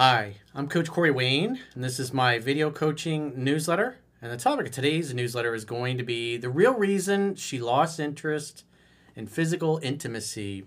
[0.00, 3.96] Hi, I'm Coach Corey Wayne, and this is my video coaching newsletter.
[4.22, 7.98] And the topic of today's newsletter is going to be the real reason she lost
[7.98, 8.62] interest
[9.16, 10.66] in physical intimacy.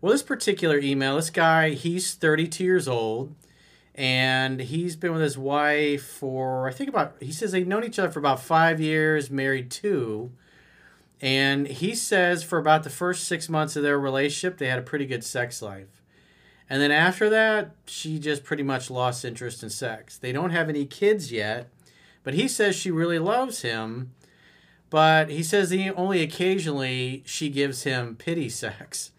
[0.00, 3.34] Well, this particular email, this guy, he's 32 years old,
[3.96, 7.98] and he's been with his wife for, I think, about, he says they've known each
[7.98, 10.30] other for about five years, married two.
[11.20, 14.82] And he says for about the first six months of their relationship, they had a
[14.82, 16.01] pretty good sex life.
[16.72, 20.16] And then after that, she just pretty much lost interest in sex.
[20.16, 21.68] They don't have any kids yet,
[22.24, 24.14] but he says she really loves him.
[24.88, 29.10] But he says he only occasionally she gives him pity sex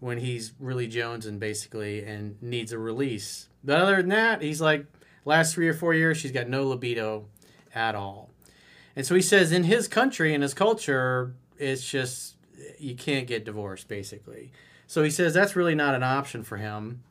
[0.00, 3.50] when he's really jonesing basically and needs a release.
[3.62, 4.86] But other than that, he's like
[5.26, 7.26] last three or four years she's got no libido
[7.74, 8.30] at all.
[8.96, 12.36] And so he says in his country in his culture, it's just
[12.78, 14.52] you can't get divorced basically.
[14.86, 17.02] So he says that's really not an option for him.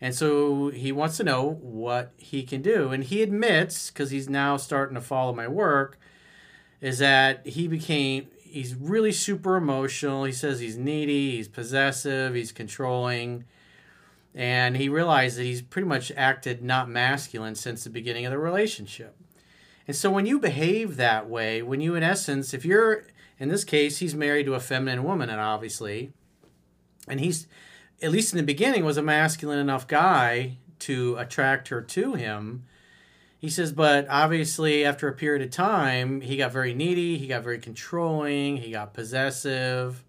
[0.00, 2.90] And so he wants to know what he can do.
[2.90, 5.98] And he admits, because he's now starting to follow my work,
[6.80, 10.24] is that he became, he's really super emotional.
[10.24, 13.44] He says he's needy, he's possessive, he's controlling.
[14.34, 18.38] And he realized that he's pretty much acted not masculine since the beginning of the
[18.38, 19.16] relationship.
[19.86, 23.04] And so when you behave that way, when you, in essence, if you're,
[23.38, 26.12] in this case, he's married to a feminine woman, and obviously,
[27.08, 27.46] and he's
[28.00, 32.64] at least in the beginning was a masculine enough guy to attract her to him.
[33.38, 37.42] He says but obviously after a period of time he got very needy he got
[37.42, 40.04] very controlling he got possessive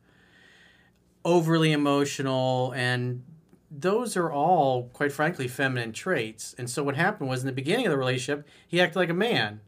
[1.26, 3.24] overly emotional and
[3.72, 6.54] those are all quite frankly feminine traits.
[6.60, 9.16] And so what happened was in the beginning of the relationship he acted like a
[9.16, 9.62] man.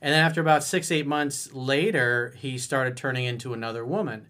[0.00, 4.28] And then after about six eight months later he started turning into another woman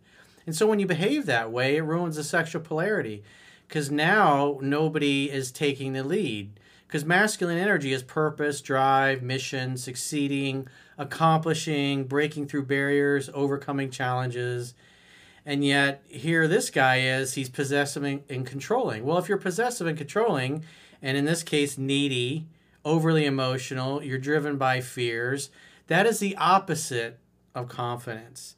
[0.51, 3.23] and so when you behave that way, it ruins the sexual polarity
[3.69, 6.59] because now nobody is taking the lead.
[6.89, 10.67] Because masculine energy is purpose, drive, mission, succeeding,
[10.99, 14.75] accomplishing, breaking through barriers, overcoming challenges.
[15.47, 19.05] And yet, here this guy is, he's possessive and controlling.
[19.05, 20.65] Well, if you're possessive and controlling,
[21.01, 22.49] and in this case, needy,
[22.85, 25.51] overly emotional, you're driven by fears,
[25.87, 27.21] that is the opposite
[27.55, 28.57] of confidence.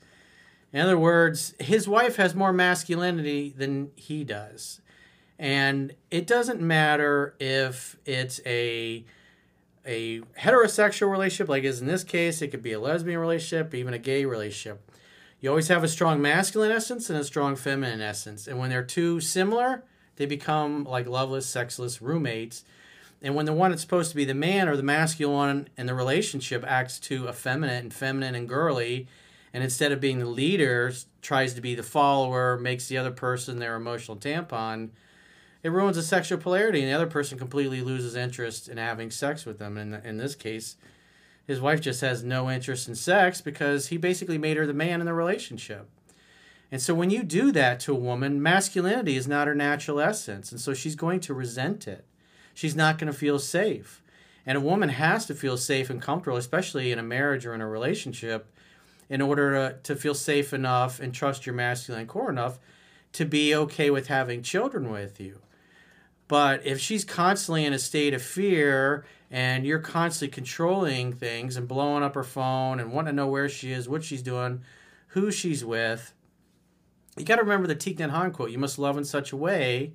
[0.73, 4.81] In other words, his wife has more masculinity than he does.
[5.39, 9.05] And it doesn't matter if it's a
[9.85, 13.93] a heterosexual relationship, like is in this case, it could be a lesbian relationship, even
[13.93, 14.89] a gay relationship.
[15.41, 18.47] You always have a strong masculine essence and a strong feminine essence.
[18.47, 19.83] And when they're too similar,
[20.15, 22.65] they become like loveless, sexless roommates.
[23.21, 25.95] And when the one that's supposed to be the man or the masculine in the
[25.95, 29.09] relationship acts too effeminate and feminine and girly,
[29.55, 33.59] and instead of being the leader tries to be the follower makes the other person
[33.59, 34.91] their emotional tampon
[35.63, 39.47] it ruins the sexual polarity and the other person completely loses interest in having sex
[39.47, 39.77] with them.
[39.77, 40.77] And in, this case
[41.47, 45.01] his wife just has no interest in sex because he basically made her the man
[45.01, 45.89] in the relationship.
[46.71, 50.51] And so when you do that to a woman masculinity is not her natural essence
[50.51, 52.07] and so she's going to resent it.
[52.55, 54.03] She's not going to feel safe.
[54.45, 57.61] And a woman has to feel safe and comfortable especially in a marriage or in
[57.61, 58.53] a relationship
[59.13, 62.59] in order to, to feel safe enough and trust your masculine core enough
[63.13, 65.39] to be okay with having children with you.
[66.29, 71.69] But if she's constantly in a state of fear and you're constantly controlling things and
[71.69, 74.63] blowing up her phone and wanting to know where she is, what she's doing,
[75.09, 76.15] who she's with,
[77.19, 79.93] you got to remember the Thich Hanh quote you must love in such a way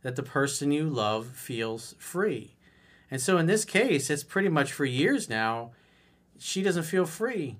[0.00, 2.56] that the person you love feels free.
[3.10, 5.72] And so in this case, it's pretty much for years now,
[6.38, 7.58] she doesn't feel free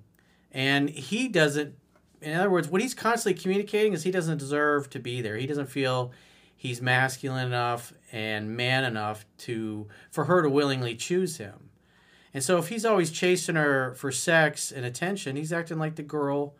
[0.55, 1.75] and he doesn't
[2.23, 5.37] in other words what he's constantly communicating is he doesn't deserve to be there.
[5.37, 6.13] He doesn't feel
[6.57, 11.71] he's masculine enough and man enough to for her to willingly choose him.
[12.33, 16.03] And so if he's always chasing her for sex and attention he's acting like the
[16.03, 16.55] girl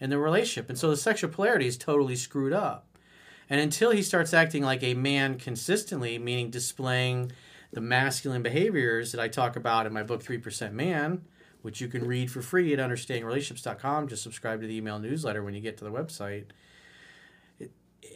[0.00, 0.70] in the relationship.
[0.70, 2.86] And so the sexual polarity is totally screwed up.
[3.50, 7.32] And until he starts acting like a man consistently meaning displaying
[7.72, 11.22] the masculine behaviors that i talk about in my book 3% man
[11.62, 14.08] which you can read for free at understandingrelationships.com.
[14.08, 16.44] Just subscribe to the email newsletter when you get to the website.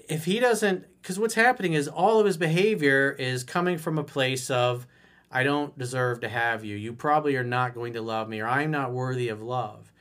[0.09, 4.05] If he doesn't, because what's happening is all of his behavior is coming from a
[4.05, 4.87] place of,
[5.31, 6.77] I don't deserve to have you.
[6.77, 9.93] You probably are not going to love me, or I'm not worthy of love.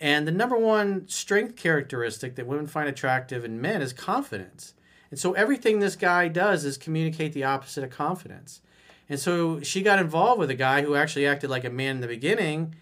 [0.00, 4.74] And the number one strength characteristic that women find attractive in men is confidence.
[5.10, 8.60] And so everything this guy does is communicate the opposite of confidence.
[9.08, 12.00] And so she got involved with a guy who actually acted like a man in
[12.00, 12.74] the beginning,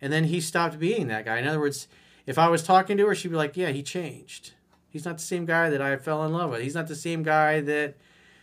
[0.00, 1.38] and then he stopped being that guy.
[1.38, 1.88] In other words,
[2.26, 4.52] if I was talking to her, she'd be like, "Yeah, he changed.
[4.88, 6.62] He's not the same guy that I fell in love with.
[6.62, 7.96] He's not the same guy that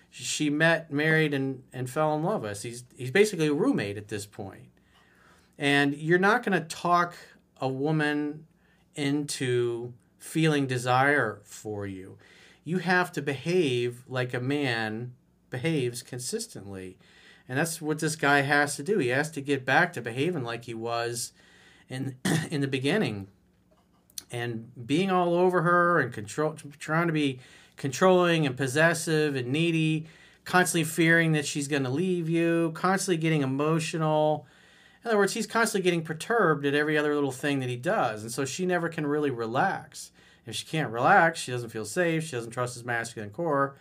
[0.10, 2.62] she met, married, and, and fell in love with.
[2.62, 4.68] He's, he's basically a roommate at this point.
[5.58, 7.16] And you're not going to talk
[7.62, 8.48] a woman
[8.96, 12.18] into feeling desire for you.
[12.66, 15.14] You have to behave like a man
[15.50, 16.98] behaves consistently.
[17.52, 18.98] And that's what this guy has to do.
[19.00, 21.34] He has to get back to behaving like he was
[21.90, 22.16] in
[22.50, 23.28] in the beginning.
[24.32, 27.42] And being all over her and control trying to be
[27.76, 30.08] controlling and possessive and needy,
[30.46, 34.48] constantly fearing that she's going to leave you, constantly getting emotional.
[35.04, 38.22] In other words, he's constantly getting perturbed at every other little thing that he does.
[38.22, 40.12] And so she never can really relax.
[40.46, 43.76] If she can't relax, she doesn't feel safe, she doesn't trust his masculine core,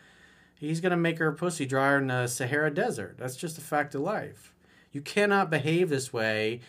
[0.61, 3.17] he's going to make her pussy drier in the Sahara Desert.
[3.19, 4.55] That's just a fact of life.
[4.93, 6.61] You cannot behave this way,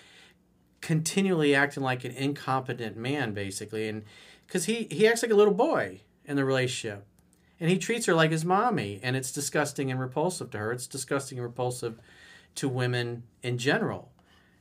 [0.80, 3.88] continually acting like an incompetent man, basically.
[3.88, 4.04] And
[4.48, 7.06] because he, he acts like a little boy in the relationship
[7.62, 10.88] and he treats her like his mommy and it's disgusting and repulsive to her it's
[10.88, 12.00] disgusting and repulsive
[12.56, 14.12] to women in general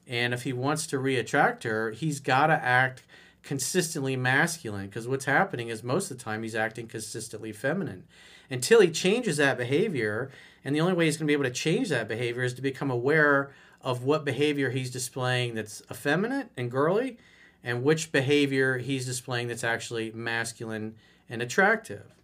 [0.06, 3.02] and if he wants to reattract her he's got to act
[3.42, 8.04] consistently masculine because what's happening is most of the time he's acting consistently feminine
[8.50, 10.30] until he changes that behavior
[10.64, 12.62] and the only way he's going to be able to change that behavior is to
[12.62, 13.50] become aware
[13.80, 17.16] of what behavior he's displaying that's effeminate and girly
[17.64, 20.94] and which behavior he's displaying that's actually masculine
[21.28, 22.14] and attractive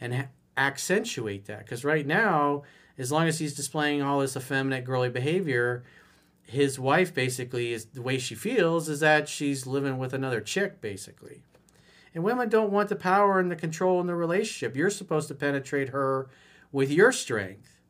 [0.00, 1.60] and accentuate that.
[1.60, 2.62] Because right now,
[2.98, 5.84] as long as he's displaying all this effeminate, girly behavior,
[6.46, 10.80] his wife basically is the way she feels is that she's living with another chick,
[10.80, 11.42] basically.
[12.14, 14.76] And women don't want the power and the control in the relationship.
[14.76, 16.28] You're supposed to penetrate her
[16.72, 17.80] with your strength.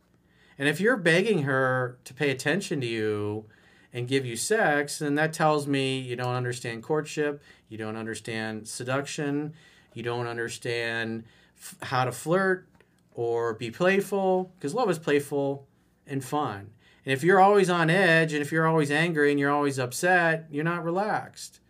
[0.59, 3.45] And if you're begging her to pay attention to you
[3.93, 8.67] and give you sex, then that tells me you don't understand courtship, you don't understand
[8.67, 9.53] seduction,
[9.93, 11.25] you don't understand
[11.59, 12.67] f- how to flirt
[13.15, 15.67] or be playful because love is playful
[16.07, 16.71] and fun.
[17.07, 20.47] And if you're always on edge and if you're always angry and you're always upset,
[20.51, 21.61] you're not relaxed.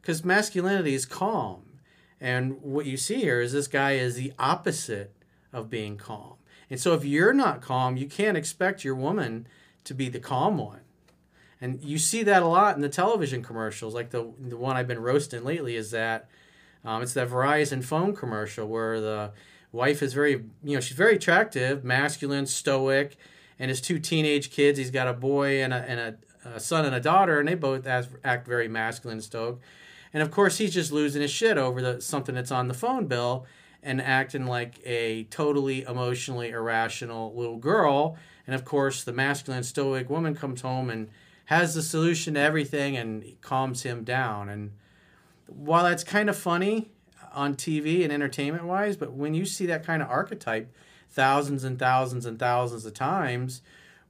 [0.00, 1.62] Because masculinity is calm.
[2.20, 5.14] And what you see here is this guy is the opposite
[5.52, 6.34] of being calm.
[6.68, 9.46] And so if you're not calm, you can't expect your woman
[9.84, 10.80] to be the calm one.
[11.60, 13.94] And you see that a lot in the television commercials.
[13.94, 16.28] Like the, the one I've been roasting lately is that
[16.84, 19.30] um, it's that Verizon phone commercial where the
[19.70, 23.16] wife is very, you know, she's very attractive, masculine, stoic,
[23.58, 24.78] and his two teenage kids.
[24.78, 27.54] He's got a boy and a, and a, a son and a daughter, and they
[27.54, 29.56] both act very masculine and stoic.
[30.12, 33.06] And of course, he's just losing his shit over the something that's on the phone
[33.06, 33.46] bill
[33.82, 38.16] and acting like a totally emotionally irrational little girl.
[38.46, 41.08] And of course, the masculine stoic woman comes home and
[41.46, 44.48] has the solution to everything and calms him down.
[44.48, 44.72] And
[45.46, 46.90] while that's kind of funny
[47.32, 50.72] on TV and entertainment wise, but when you see that kind of archetype
[51.12, 53.62] thousands and thousands and thousands of times,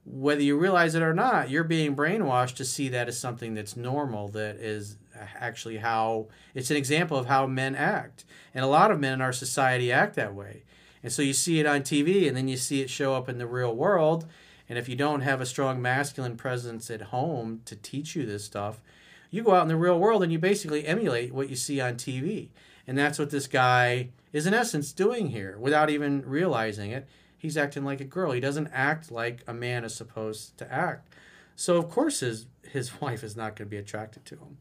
[0.05, 3.77] whether you realize it or not, you're being brainwashed to see that as something that's
[3.77, 4.97] normal, that is
[5.39, 8.25] actually how it's an example of how men act.
[8.53, 10.63] And a lot of men in our society act that way.
[11.01, 13.37] And so you see it on TV and then you see it show up in
[13.37, 14.25] the real world.
[14.69, 18.45] And if you don't have a strong masculine presence at home to teach you this
[18.45, 18.81] stuff,
[19.29, 21.95] you go out in the real world and you basically emulate what you see on
[21.95, 22.49] TV.
[22.87, 27.07] And that's what this guy is, in essence, doing here without even realizing it.
[27.37, 28.31] He's acting like a girl.
[28.31, 31.13] He doesn't act like a man is supposed to act.
[31.55, 34.57] So, of course, his, his wife is not going to be attracted to him.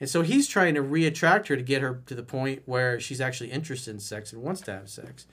[0.00, 3.20] And so he's trying to reattract her to get her to the point where she's
[3.20, 5.26] actually interested in sex and wants to have sex.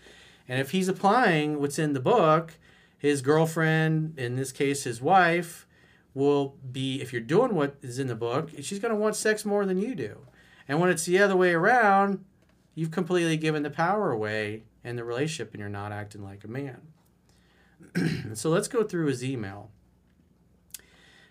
[0.48, 2.54] And if he's applying what's in the book,
[2.98, 5.68] his girlfriend, in this case his wife,
[6.14, 9.46] will be if you're doing what is in the book, she's going to want sex
[9.46, 10.22] more than you do.
[10.68, 12.24] And when it's the other way around,
[12.76, 16.48] you've completely given the power away in the relationship and you're not acting like a
[16.48, 16.82] man.
[18.34, 19.72] so let's go through his email.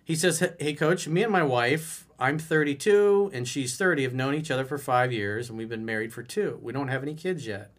[0.02, 4.34] He says, Hey, coach, me and my wife, I'm 32 and she's 30, have known
[4.34, 6.58] each other for five years and we've been married for two.
[6.62, 7.70] We don't have any kids yet.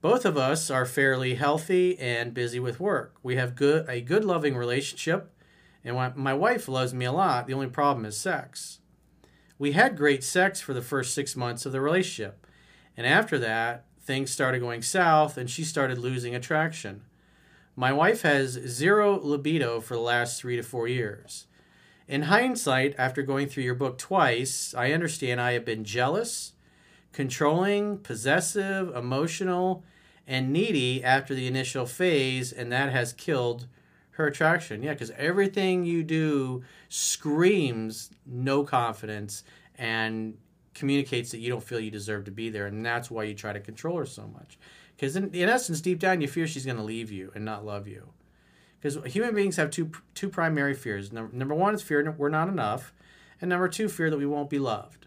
[0.00, 3.14] Both of us are fairly healthy and busy with work.
[3.22, 5.30] We have good, a good, loving relationship
[5.84, 7.46] and my wife loves me a lot.
[7.46, 8.78] The only problem is sex.
[9.58, 12.41] We had great sex for the first six months of the relationship.
[12.96, 17.02] And after that, things started going south and she started losing attraction.
[17.74, 21.46] My wife has zero libido for the last three to four years.
[22.06, 26.52] In hindsight, after going through your book twice, I understand I have been jealous,
[27.12, 29.84] controlling, possessive, emotional,
[30.26, 33.66] and needy after the initial phase, and that has killed
[34.12, 34.82] her attraction.
[34.82, 39.42] Yeah, because everything you do screams no confidence
[39.76, 40.36] and
[40.74, 42.66] communicates that you don't feel you deserve to be there.
[42.66, 44.58] And that's why you try to control her so much.
[44.96, 47.64] Because in, in essence, deep down, you fear she's going to leave you and not
[47.64, 48.08] love you.
[48.80, 51.12] Because human beings have two two primary fears.
[51.12, 52.92] Number, number one is fear we're not enough,
[53.40, 55.06] and number two, fear that we won't be loved.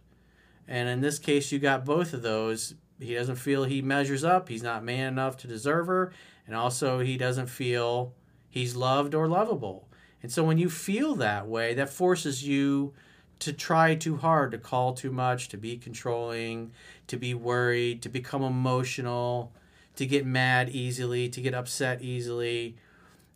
[0.67, 2.75] And in this case, you got both of those.
[2.99, 4.47] He doesn't feel he measures up.
[4.47, 6.13] He's not man enough to deserve her,
[6.47, 8.13] and also he doesn't feel
[8.49, 9.89] he's loved or lovable.
[10.23, 12.93] And so when you feel that way, that forces you
[13.39, 16.71] to try too hard, to call too much, to be controlling,
[17.07, 19.51] to be worried, to become emotional,
[19.95, 22.75] to get mad easily, to get upset easily.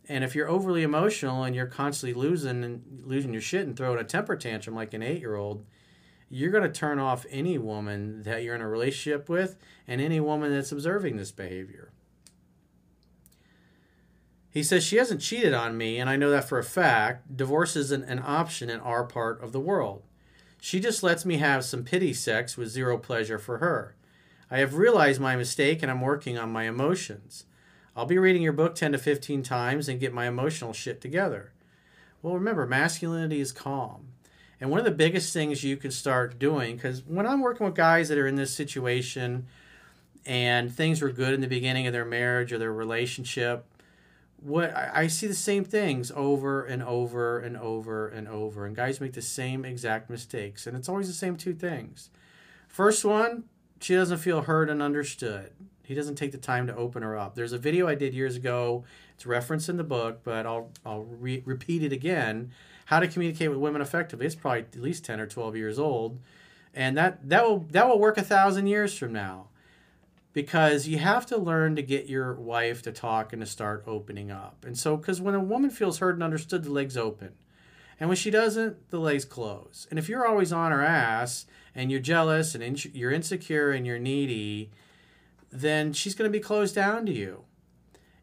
[0.08, 3.98] And if you're overly emotional and you're constantly losing and losing your shit and throwing
[3.98, 5.64] a temper tantrum like an eight year old,
[6.28, 10.20] you're going to turn off any woman that you're in a relationship with and any
[10.20, 11.89] woman that's observing this behavior.
[14.50, 17.36] He says she hasn't cheated on me, and I know that for a fact.
[17.36, 20.02] Divorce isn't an option in our part of the world.
[20.60, 23.94] She just lets me have some pity sex with zero pleasure for her.
[24.50, 27.44] I have realized my mistake and I'm working on my emotions.
[27.96, 31.52] I'll be reading your book 10 to 15 times and get my emotional shit together.
[32.20, 34.08] Well, remember, masculinity is calm.
[34.60, 37.74] And one of the biggest things you can start doing, because when I'm working with
[37.74, 39.46] guys that are in this situation
[40.26, 43.64] and things were good in the beginning of their marriage or their relationship,
[44.42, 49.00] what I, see the same things over and over and over and over, and guys
[49.00, 52.10] make the same exact mistakes, and it's always the same two things.
[52.68, 53.44] First one,
[53.80, 55.52] she doesn't feel heard and understood.
[55.82, 57.34] He doesn't take the time to open her up.
[57.34, 58.84] There's a video I did years ago.
[59.14, 62.52] It's referenced in the book, but I'll I'll re- repeat it again.
[62.86, 64.26] How to communicate with women effectively.
[64.26, 66.18] It's probably at least ten or twelve years old,
[66.74, 69.49] and that that will that will work a thousand years from now
[70.32, 74.30] because you have to learn to get your wife to talk and to start opening
[74.30, 74.64] up.
[74.64, 77.32] And so, because when a woman feels heard and understood, the legs open.
[77.98, 79.86] And when she doesn't, the legs close.
[79.90, 83.86] And if you're always on her ass and you're jealous and in- you're insecure and
[83.86, 84.70] you're needy,
[85.50, 87.44] then she's going to be closed down to you.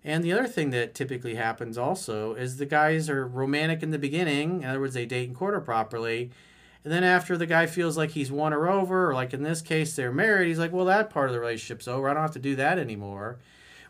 [0.04, 4.00] And the other thing that typically happens also is the guys are romantic in the
[4.00, 4.64] beginning.
[4.64, 6.32] In other words, they date and court her properly.
[6.84, 9.62] And then after the guy feels like he's won her over, or like in this
[9.62, 12.08] case they're married, he's like, well, that part of the relationship's over.
[12.08, 13.40] I don't have to do that anymore.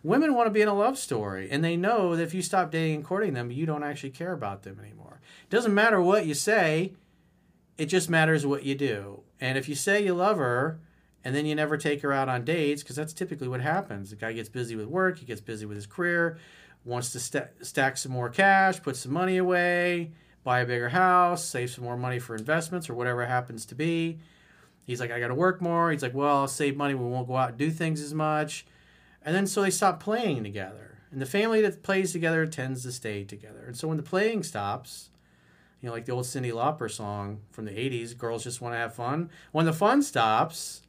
[0.03, 2.71] Women want to be in a love story, and they know that if you stop
[2.71, 5.19] dating and courting them, you don't actually care about them anymore.
[5.43, 6.93] It doesn't matter what you say,
[7.77, 9.21] it just matters what you do.
[9.39, 10.79] And if you say you love her,
[11.23, 14.11] and then you never take her out on dates, because that's typically what happens.
[14.11, 16.37] The guy gets busy with work, he gets busy with his career,
[16.85, 20.11] wants to st- stack some more cash, put some money away
[20.47, 24.17] buy a bigger house, save some more money for investments or whatever happens to be.
[24.85, 25.91] He's like, I got to work more.
[25.91, 26.93] He's like, well, I'll save money.
[26.93, 28.65] We won't go out and do things as much.
[29.25, 30.99] And then so they stop playing together.
[31.11, 33.65] And the family that plays together tends to stay together.
[33.67, 35.09] And so when the playing stops,
[35.81, 38.79] you know, like the old Cyndi Lauper song from the 80s, girls just want to
[38.79, 39.29] have fun.
[39.51, 40.81] When the fun stops,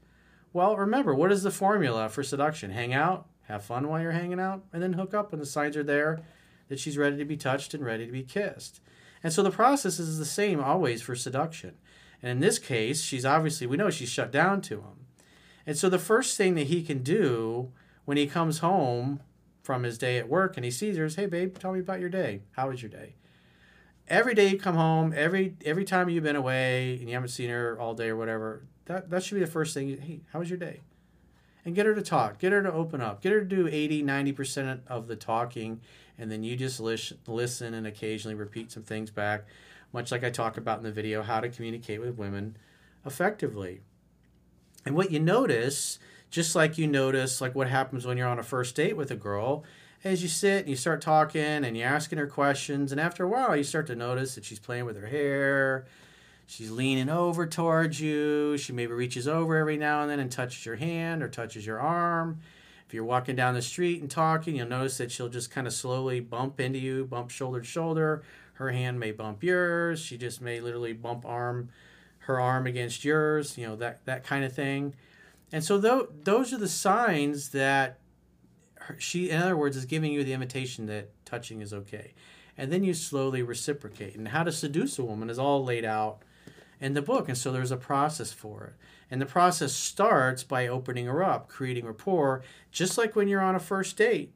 [0.52, 2.70] well, remember, what is the formula for seduction?
[2.70, 5.76] Hang out, have fun while you're hanging out, and then hook up when the signs
[5.76, 6.20] are there
[6.68, 8.80] that she's ready to be touched and ready to be kissed.
[9.22, 11.75] And so the process is the same always for seduction.
[12.22, 15.06] And in this case, she's obviously, we know she's shut down to him.
[15.66, 17.72] And so the first thing that he can do
[18.04, 19.20] when he comes home
[19.62, 22.00] from his day at work and he sees her is, hey, babe, tell me about
[22.00, 22.40] your day.
[22.52, 23.16] How was your day?
[24.08, 27.50] Every day you come home, every every time you've been away and you haven't seen
[27.50, 29.88] her all day or whatever, that, that should be the first thing.
[30.00, 30.80] Hey, how was your day?
[31.66, 34.02] And get her to talk, get her to open up, get her to do 80,
[34.02, 35.82] 90% of the talking
[36.18, 39.44] and then you just listen and occasionally repeat some things back,
[39.92, 42.56] much like I talk about in the video, how to communicate with women
[43.06, 43.80] effectively.
[44.84, 45.98] And what you notice,
[46.30, 49.16] just like you notice like what happens when you're on a first date with a
[49.16, 49.64] girl,
[50.04, 53.28] as you sit and you start talking and you're asking her questions, and after a
[53.28, 55.87] while you start to notice that she's playing with her hair,
[56.46, 60.64] she's leaning over towards you, she maybe reaches over every now and then and touches
[60.64, 62.40] your hand or touches your arm
[62.88, 65.75] if you're walking down the street and talking, you'll notice that she'll just kind of
[65.75, 68.23] slowly bump into you, bump shoulder to shoulder.
[68.54, 70.00] Her hand may bump yours.
[70.00, 71.68] She just may literally bump arm,
[72.21, 73.59] her arm against yours.
[73.59, 74.95] You know that that kind of thing.
[75.52, 77.99] And so th- those are the signs that
[78.97, 82.14] she, in other words, is giving you the invitation that touching is okay.
[82.57, 84.16] And then you slowly reciprocate.
[84.16, 86.23] And how to seduce a woman is all laid out
[86.80, 87.28] in the book.
[87.28, 88.75] And so there's a process for it.
[89.11, 93.54] And the process starts by opening her up, creating rapport, just like when you're on
[93.54, 94.32] a first date.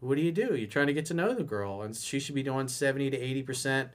[0.00, 0.54] What do you do?
[0.54, 3.18] You're trying to get to know the girl, and she should be doing 70 to
[3.18, 3.90] 80%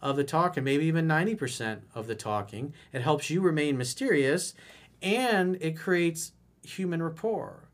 [0.00, 2.72] of the talking, maybe even 90% of the talking.
[2.92, 4.54] It helps you remain mysterious
[5.02, 7.68] and it creates human rapport.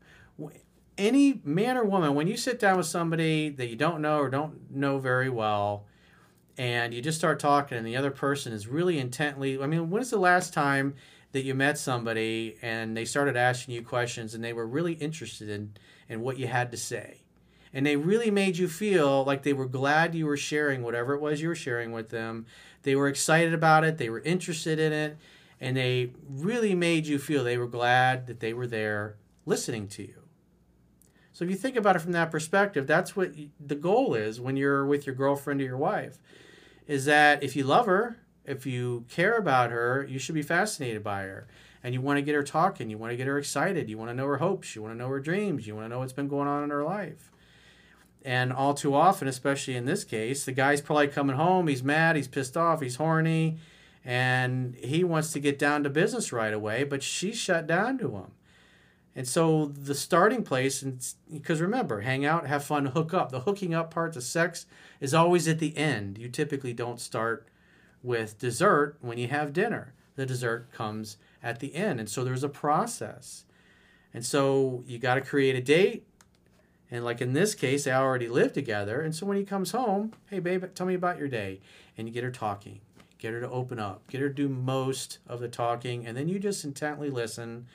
[0.97, 4.29] Any man or woman, when you sit down with somebody that you don't know or
[4.29, 5.85] don't know very well,
[6.57, 10.01] and you just start talking, and the other person is really intently, I mean, when
[10.01, 10.95] is the last time
[11.33, 15.49] that you met somebody and they started asking you questions and they were really interested
[15.49, 15.73] in,
[16.07, 17.23] in what you had to say.
[17.73, 21.19] And they really made you feel like they were glad you were sharing whatever it
[21.19, 22.45] was you were sharing with them.
[22.83, 25.17] They were excited about it, they were interested in it,
[25.59, 30.03] and they really made you feel they were glad that they were there listening to
[30.03, 30.24] you.
[31.35, 34.55] So if you think about it from that perspective, that's what the goal is when
[34.55, 36.17] you're with your girlfriend or your wife
[36.87, 41.03] is that if you love her if you care about her, you should be fascinated
[41.03, 41.47] by her.
[41.83, 42.89] And you want to get her talking.
[42.89, 43.89] You want to get her excited.
[43.89, 44.75] You want to know her hopes.
[44.75, 45.67] You want to know her dreams.
[45.67, 47.31] You want to know what's been going on in her life.
[48.23, 51.67] And all too often, especially in this case, the guy's probably coming home.
[51.67, 52.15] He's mad.
[52.15, 52.81] He's pissed off.
[52.81, 53.57] He's horny.
[54.03, 58.11] And he wants to get down to business right away, but she's shut down to
[58.15, 58.31] him.
[59.15, 63.31] And so the starting place, and because remember, hang out, have fun, hook up.
[63.31, 64.65] The hooking up part, the sex,
[64.99, 66.17] is always at the end.
[66.17, 67.47] You typically don't start
[68.03, 69.93] with dessert when you have dinner.
[70.15, 71.99] The dessert comes at the end.
[71.99, 73.45] And so there's a process.
[74.13, 76.05] And so you got to create a date.
[76.91, 79.01] And like in this case, they already live together.
[79.01, 81.61] And so when he comes home, hey, babe, tell me about your day.
[81.97, 82.81] And you get her talking,
[83.17, 86.05] get her to open up, get her to do most of the talking.
[86.05, 87.67] And then you just intently listen.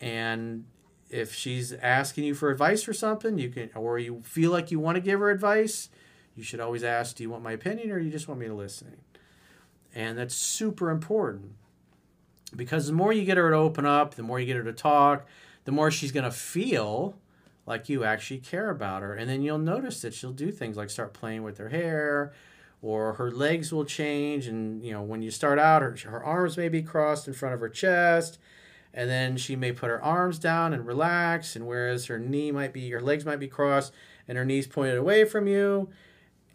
[0.00, 0.64] And
[1.10, 4.78] if she's asking you for advice for something, you can, or you feel like you
[4.78, 5.88] want to give her advice,
[6.34, 8.54] you should always ask, do you want my opinion or you just want me to
[8.54, 8.96] listen?
[9.94, 11.52] And that's super important
[12.54, 14.72] because the more you get her to open up, the more you get her to
[14.72, 15.26] talk,
[15.64, 17.16] the more she's going to feel
[17.64, 19.14] like you actually care about her.
[19.14, 22.32] And then you'll notice that she'll do things like start playing with her hair
[22.82, 24.46] or her legs will change.
[24.46, 27.54] And, you know, when you start out, her, her arms may be crossed in front
[27.54, 28.38] of her chest.
[28.96, 31.54] And then she may put her arms down and relax.
[31.54, 33.92] And whereas her knee might be, her legs might be crossed
[34.26, 35.90] and her knees pointed away from you.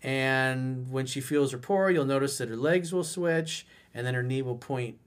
[0.03, 4.23] And when she feels rapport, you'll notice that her legs will switch and then her
[4.23, 4.97] knee will point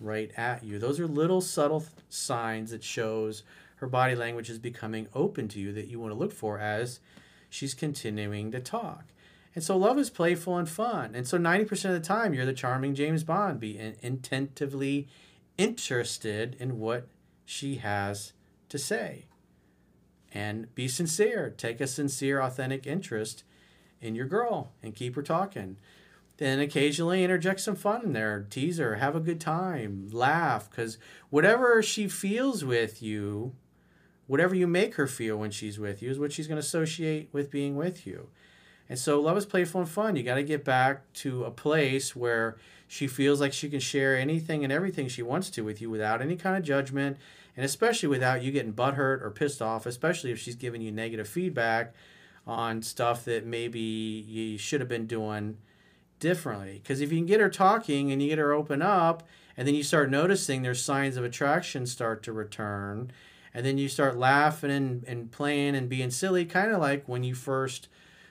[0.00, 0.78] right at you.
[0.78, 3.44] Those are little subtle signs that shows
[3.76, 7.00] her body language is becoming open to you that you want to look for as
[7.48, 9.04] she's continuing to talk.
[9.54, 11.14] And so love is playful and fun.
[11.14, 13.60] And so 90% of the time you're the charming James Bond.
[13.60, 15.08] Be intentively
[15.60, 17.06] interested in what
[17.44, 18.32] she has
[18.70, 19.26] to say.
[20.32, 21.52] And be sincere.
[21.54, 23.44] Take a sincere, authentic interest
[24.00, 25.76] in your girl and keep her talking.
[26.38, 30.96] Then occasionally interject some fun in there, tease her, have a good time, laugh, because
[31.28, 33.54] whatever she feels with you,
[34.26, 37.28] whatever you make her feel when she's with you, is what she's going to associate
[37.32, 38.28] with being with you.
[38.88, 40.16] And so love is playful and fun.
[40.16, 42.56] You got to get back to a place where
[42.92, 46.20] she feels like she can share anything and everything she wants to with you without
[46.20, 47.16] any kind of judgment,
[47.56, 51.28] and especially without you getting butthurt or pissed off, especially if she's giving you negative
[51.28, 51.94] feedback
[52.48, 55.56] on stuff that maybe you should have been doing
[56.18, 56.80] differently.
[56.82, 59.22] Because if you can get her talking and you get her open up,
[59.56, 63.12] and then you start noticing there's signs of attraction start to return,
[63.54, 67.22] and then you start laughing and, and playing and being silly, kind of like when
[67.22, 67.86] you first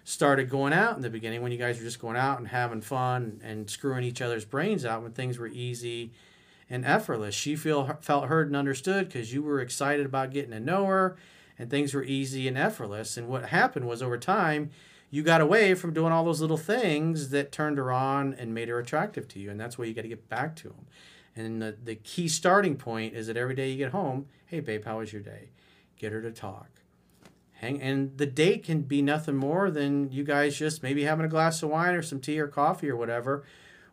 [0.10, 2.82] started going out in the beginning, when you guys were just going out and having
[2.82, 6.12] fun and screwing each other's brains out when things were easy
[6.68, 7.36] and effortless.
[7.36, 11.16] She feel, felt heard and understood because you were excited about getting to know her
[11.60, 13.18] and things were easy and effortless.
[13.18, 14.72] And what happened was over time,
[15.12, 18.68] you got away from doing all those little things that turned her on and made
[18.70, 19.52] her attractive to you.
[19.52, 20.88] And that's where you got to get back to them.
[21.36, 24.86] And the, the key starting point is that every day you get home, hey, babe,
[24.86, 25.50] how was your day?
[25.98, 26.70] Get her to talk.
[27.60, 31.30] Hang, and the date can be nothing more than you guys just maybe having a
[31.30, 33.44] glass of wine or some tea or coffee or whatever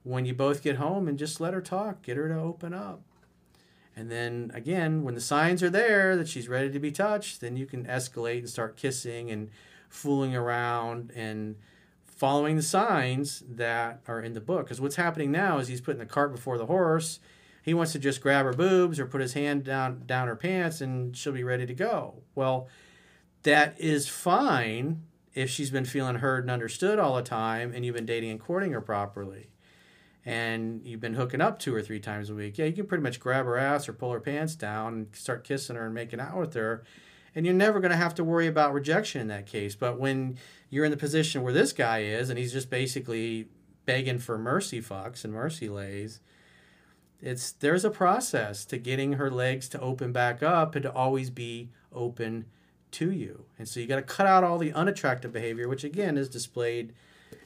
[0.05, 2.03] when you both get home and just let her talk.
[2.03, 3.03] Get her to open up.
[3.97, 7.57] And then again, when the signs are there that she's ready to be touched, then
[7.57, 9.51] you can escalate and start kissing and
[9.89, 11.57] fooling around and
[12.05, 14.67] following the signs that are in the book.
[14.67, 17.19] Because what's happening now is he's putting the cart before the horse.
[17.63, 20.81] He wants to just grab her boobs or put his hand down down her pants
[20.81, 22.23] and she'll be ready to go.
[22.37, 22.69] Well,
[23.47, 27.95] that is fine if she's been feeling heard and understood all the time and you've
[27.95, 29.51] been dating and courting her properly
[30.25, 33.05] and you've been hooking up two or three times a week, yeah, you can pretty
[33.05, 36.19] much grab her ass or pull her pants down and start kissing her and making
[36.19, 36.83] out with her.
[37.37, 39.77] And you're never going to have to worry about rejection in that case.
[39.77, 43.47] But when you're in the position where this guy is and he's just basically
[43.85, 46.19] begging for mercy fucks and mercy lays,
[47.21, 51.31] it's there's a process to getting her legs to open back up and to always
[51.31, 52.47] be open
[52.93, 53.45] to you.
[53.59, 56.95] And so you got to cut out all the unattractive behavior, which again is displayed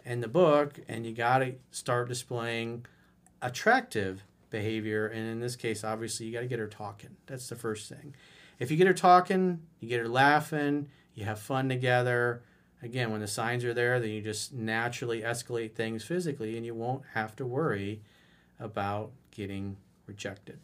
[0.05, 2.87] in the book, and you got to start displaying
[3.43, 5.07] attractive behavior.
[5.07, 7.17] And in this case, obviously, you got to get her talking.
[7.27, 8.15] That's the first thing.
[8.59, 12.43] If you get her talking, you get her laughing, you have fun together.
[12.83, 16.75] Again, when the signs are there, then you just naturally escalate things physically, and you
[16.75, 18.03] won't have to worry
[18.59, 19.77] about getting
[20.07, 20.59] rejected.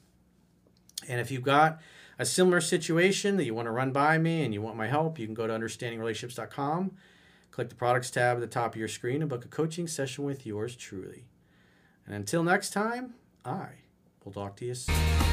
[1.08, 1.80] And if you've got
[2.18, 5.18] a similar situation that you want to run by me and you want my help,
[5.18, 6.92] you can go to understandingrelationships.com,
[7.50, 10.24] click the products tab at the top of your screen, and book a coaching session
[10.24, 11.26] with yours truly.
[12.06, 13.68] And until next time, I
[14.24, 15.25] will talk to you soon.